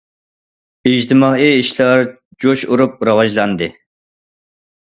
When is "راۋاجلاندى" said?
3.11-3.71